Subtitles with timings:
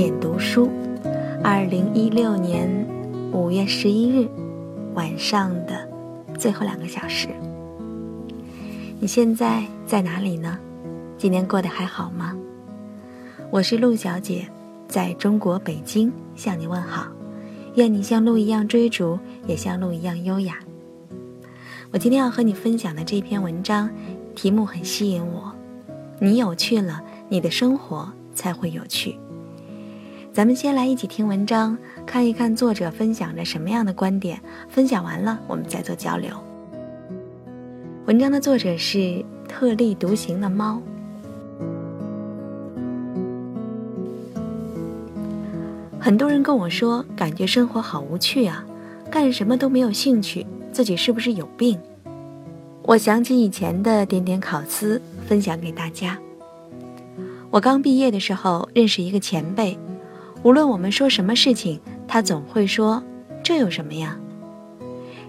[0.00, 0.70] 点读书，
[1.44, 2.66] 二零一六年
[3.34, 4.26] 五月十一日
[4.94, 5.86] 晚上的
[6.38, 7.28] 最后两个小时。
[8.98, 10.58] 你现在在哪里呢？
[11.18, 12.34] 今天过得还好吗？
[13.50, 14.48] 我是陆小姐，
[14.88, 17.06] 在中国北京向你问好。
[17.74, 20.60] 愿你像鹿一样追逐，也像鹿一样优雅。
[21.90, 23.90] 我今天要和你分享的这篇文章，
[24.34, 25.54] 题目很吸引我。
[26.18, 29.14] 你有趣了，你的生活才会有趣。
[30.40, 31.76] 咱们先来一起听文章，
[32.06, 34.40] 看一看作者分享着什么样的观点。
[34.70, 36.30] 分享完了，我们再做交流。
[38.06, 40.80] 文章的作者是特立独行的猫。
[45.98, 48.64] 很多人跟我说，感觉生活好无趣啊，
[49.10, 51.78] 干什么都没有兴趣，自己是不是有病？
[52.84, 56.18] 我想起以前的点点考思，分享给大家。
[57.50, 59.78] 我刚毕业的时候认识一个前辈，
[60.42, 63.02] 无论我们说什么事情，他总会说
[63.44, 64.16] ：“这有什么呀？”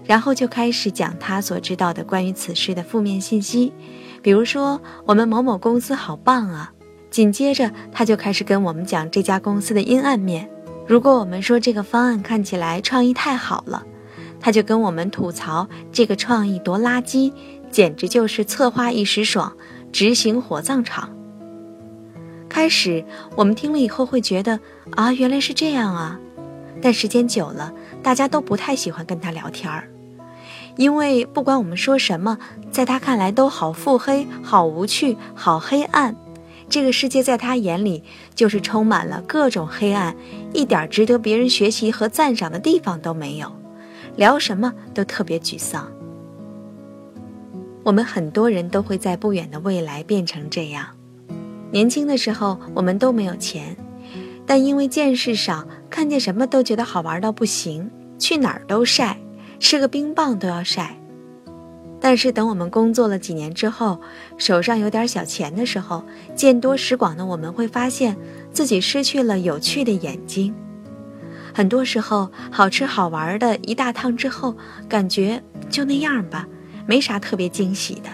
[0.04, 3.72] 然后就开始讲他所知道的关于此事的负面信息，
[4.20, 6.72] 比如说我们某某公司好棒啊，
[7.10, 10.48] 紧接着他就开始跟我们讲这家公司的阴暗面。
[10.88, 13.84] 如果我们说这个方案看起来创意太好了，
[14.40, 17.32] 他就跟我们吐槽这个创意多垃圾，
[17.70, 19.52] 简直就是策划一时爽，
[19.92, 21.10] 执行火葬场。
[22.52, 23.02] 开始
[23.34, 26.20] 我们听了以后会觉得啊，原来是这样啊，
[26.82, 27.72] 但时间久了，
[28.02, 29.88] 大家都不太喜欢跟他聊天儿，
[30.76, 32.36] 因为不管我们说什么，
[32.70, 36.14] 在他看来都好腹黑、好无趣、好黑暗。
[36.68, 40.14] 这个世界在他眼里就是充满了各种黑暗，
[40.52, 43.50] 一点值得别人学习和赞赏的地方都没有，
[44.16, 45.90] 聊什么都特别沮丧。
[47.82, 50.86] 我们很多人都会在不远的未来变成这样。
[51.72, 53.74] 年轻的时候我们都没有钱，
[54.46, 59.18] 但因为见识少，看见什么都觉得好玩到不行，去哪儿都晒，
[59.58, 60.98] 吃个冰棒都要晒。
[61.98, 63.98] 但是等我们工作了几年之后，
[64.36, 68.16] 手上有点小钱的时候，见多识广的我们会发现
[68.52, 70.54] 自己失去了有趣的眼睛。
[71.54, 74.54] 很多时候，好吃好玩的一大趟之后，
[74.88, 76.46] 感觉就那样吧，
[76.86, 78.10] 没啥特别惊喜的。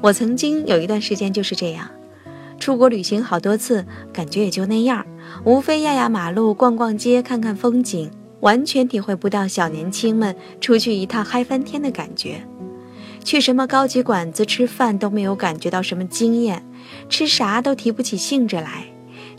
[0.00, 1.88] 我曾经有一段时间就是这样，
[2.58, 5.06] 出国旅行好多次，感觉也就那样，
[5.44, 8.10] 无非压压马路、逛逛街、看看风景。
[8.40, 12.40] 完全体会不到小年轻们出去一趟嗨翻天的感觉，
[13.24, 16.64] 去什么高级馆子吃饭都没有感觉到什么惊艳，
[17.08, 18.84] 吃啥都提不起兴致来，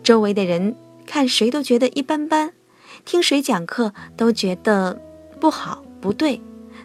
[0.04, 0.76] 周围的人
[1.06, 2.52] 看谁都觉得一般般，
[3.06, 5.02] 听谁讲课都觉得
[5.40, 6.42] 不好不对，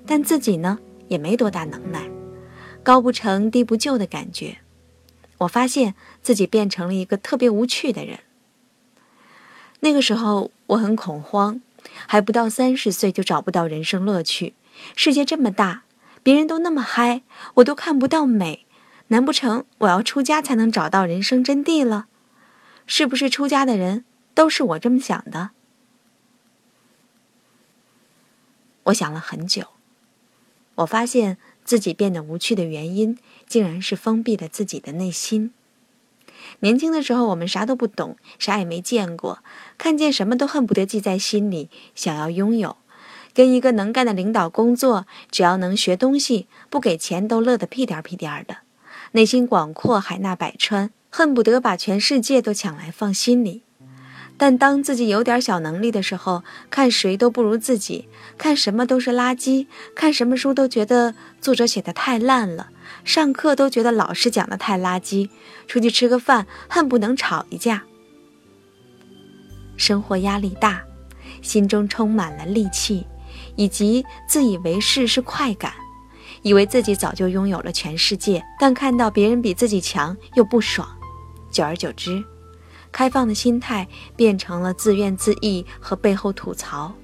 [0.06, 0.78] 但自己呢
[1.09, 2.09] 也没多大能耐，
[2.84, 4.56] 高不成低不就的感觉。
[5.39, 8.21] 我发现自己变成了一个特别无趣的人。
[9.81, 11.61] 那个时候我很恐慌。
[12.09, 14.55] 还不到三十岁就找不到人生乐趣，
[14.97, 15.83] 世界这么大，
[16.23, 17.23] 别人都那么嗨，
[17.55, 18.67] 我都看不到美，
[19.09, 22.06] 难不成我要出家才能找到人生真谛了？
[22.87, 25.50] 是不是出家的人都是我这么想的？
[28.84, 29.69] 我想了很久，
[30.77, 35.52] 我发现自己变得无趣的原因，竟然是封闭了自己的内心。
[36.60, 39.38] 年轻的时候，我们啥都不懂，啥也没见过，
[39.78, 42.76] 看见什么都恨不得记在心里，想要拥有。
[43.32, 48.58] 跟一个能干的领导工作，只要能学东西，不给钱都乐得屁颠屁颠的。
[49.12, 53.62] 内心广阔，海纳百川，恨不得把全世界都抢来放心里。
[54.37, 62.71] 但当自己有点小能力的时候，看谁都不如自己，看什么都是垃圾，看什么书都觉得作者写的太烂了，
[63.05, 65.31] 上课都觉得老师讲的太垃圾，
[65.69, 67.84] 出去吃个饭恨不能吵一架。
[69.76, 70.82] 生活压力大，
[71.41, 73.06] 心中充满了戾气，
[73.55, 75.73] 以及自以为是是快感，
[76.43, 80.88] 以为自己早就拥有了全世界，但看到别人比自己强又不爽，
[81.53, 82.23] 久而久之。
[82.94, 86.94] 开放的心态变成了自怨自艾和背后吐槽，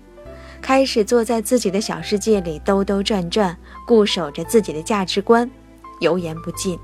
[0.63, 3.59] 开始坐在自己的小世界里兜兜转转，
[3.89, 5.51] 固守着自己的价值观，
[5.99, 6.79] 油盐不进。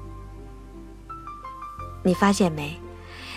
[2.02, 2.76] 你发现没？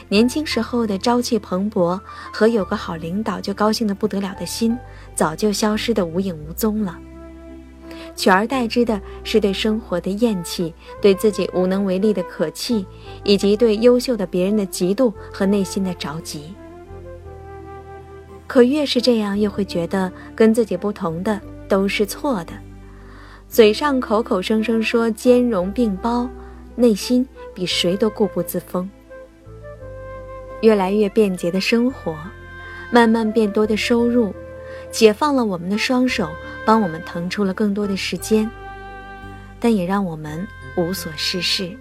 [0.07, 1.99] 年轻时候的朝气蓬勃
[2.33, 4.75] 和有个好领导就高兴的不得了的心，
[5.13, 6.97] 早就消失得无影无踪了。
[8.19, 12.85] 取而代之的是对生活的厌弃，对自己无能为力的可气，
[13.23, 16.53] 以及对优秀的别人的嫉妒和内心的着急。
[18.45, 21.39] 可越是这样，越会觉得跟自己不同的
[21.69, 22.51] 都是错的，
[23.47, 26.29] 嘴上口口声声说兼容并包，
[26.75, 28.89] 内心比谁都固步自封。
[30.59, 32.17] 越来越便捷的生活，
[32.91, 34.35] 慢慢变多的收入，
[34.91, 36.27] 解放了我们的双手，
[36.65, 38.49] 帮我们腾出了更多的时间，
[39.59, 41.75] 但也让我们无所事事。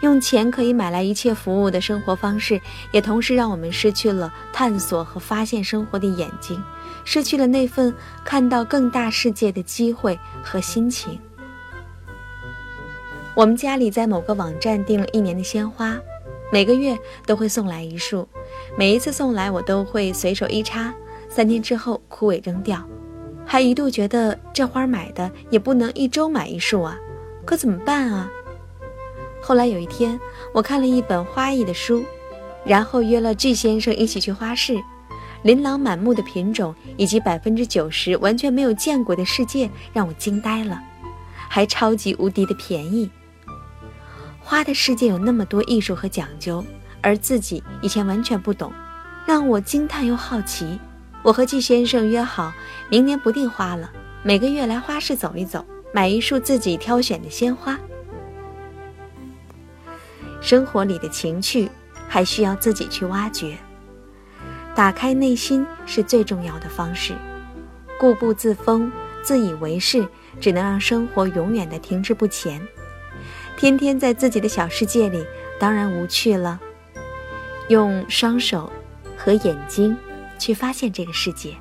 [0.00, 2.60] 用钱可以买来一切服务的生活方式，
[2.92, 6.62] 也同时让我们失去了探索和发现生活的眼睛，
[7.04, 11.18] 失去了那份看到更大世界的机会和心情。
[13.34, 15.98] 我们家里在某个网站订了一年的鲜花，
[16.52, 18.28] 每个月都会送来一束，
[18.76, 20.92] 每一次送来我都会随手一插，
[21.30, 22.86] 三天之后枯萎扔掉，
[23.46, 26.96] 还一度觉得这花买的也不能一周买一束啊，
[27.44, 28.30] 可怎么办啊？
[29.42, 30.18] 后来有一天，
[30.52, 32.04] 我看了一本花艺的书，
[32.64, 34.82] 然后约了 G 先生一起去花市。
[35.42, 40.80] 琳琅满目的品种以及百分之九十完全没有见过的世界，让我惊呆了，
[41.50, 43.10] 还超级无敌的便宜。
[44.40, 46.64] 花的世界有那么多艺术和讲究，
[47.02, 48.72] 而自己以前完全不懂，
[49.26, 50.80] 让我惊叹又好奇。
[51.24, 52.52] 我和季先生约好，
[52.90, 53.90] 明年不订花了，
[54.22, 57.80] 每个月来花市走一走，买一束自己挑选的鲜花。
[60.42, 61.70] 生活里的情趣，
[62.06, 63.56] 还需要自己去挖掘。
[64.74, 67.14] 打开内心是最重要的方式。
[67.98, 68.92] 固步自封、
[69.22, 70.06] 自以为是，
[70.38, 72.60] 只能让生活永远的停滞不前。
[73.56, 75.24] 天天在自己的小世界里，
[75.58, 76.60] 当然无趣了。
[77.68, 78.70] 用双手
[79.16, 79.96] 和眼睛
[80.38, 81.54] 去发现这个世界，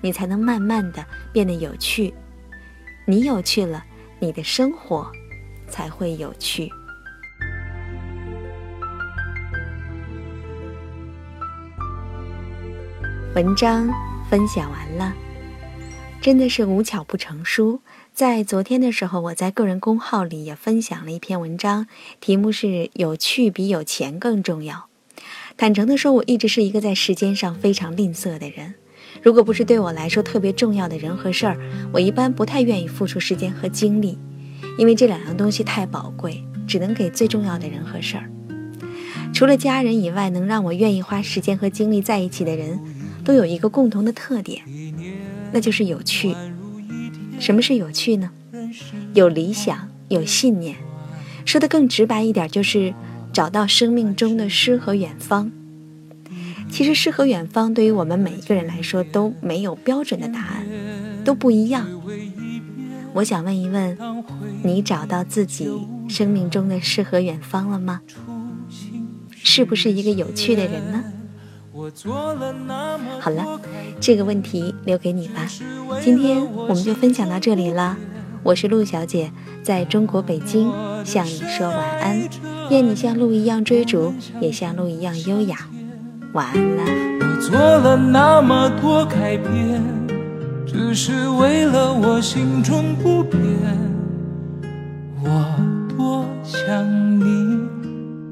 [0.00, 2.12] 你才能慢慢的变得有趣。
[3.06, 3.84] 你有趣了，
[4.20, 5.10] 你的生活
[5.68, 6.70] 才会有趣。
[13.34, 13.88] 文章
[14.28, 15.14] 分享完了，
[16.20, 17.80] 真的是无巧不成书。
[18.12, 21.86] 在昨天的时候，我在个人公号里也分享了一篇文章，
[22.20, 24.90] 题目是“有趣比有钱更重要”。
[25.56, 28.74] 坦诚的说，我一直是一个在时间上非常吝啬的人。
[29.22, 31.56] 如果不是对我来说特别重要的人和事儿，
[31.92, 34.18] 我一般不太愿意付出时间和精力，
[34.78, 38.30] 因为这两样东西太宝贵，只能给最重要的人和事儿。
[39.32, 42.78] 除了家人以外，能让我愿意花时间和精力在一起的人。
[43.24, 44.62] 都有一个共同的特点，
[45.52, 46.34] 那就是有趣。
[47.38, 48.32] 什么是有趣呢？
[49.14, 50.74] 有理想，有信念。
[51.44, 52.92] 说的更直白一点，就是
[53.32, 55.50] 找到生命中的诗和远方。
[56.70, 60.66] 其实诗和远方对于我们每一个人来说都没有标准的答案，
[61.24, 61.86] 都不一样。
[63.14, 63.98] 我想问一问，
[64.62, 65.68] 你找到自己
[66.08, 68.00] 生命中的诗和远方了吗？
[69.30, 71.04] 是不是一个有趣的人呢？
[73.20, 73.60] 好了，
[74.00, 75.46] 这个问题留给你吧。
[76.00, 77.98] 今天我们就分享到这里了。
[78.44, 79.30] 我是陆小姐，
[79.62, 80.72] 在中国北京
[81.04, 82.28] 向你说晚安。
[82.70, 85.58] 愿你像鹿一样追逐，也像鹿一样优雅。
[86.32, 86.82] 晚安了。
[87.20, 89.80] 我做了那么多改变，
[90.66, 93.40] 只是为了我心中不变。
[95.22, 95.54] 我
[95.96, 97.60] 多想你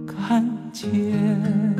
[0.06, 1.79] 看见。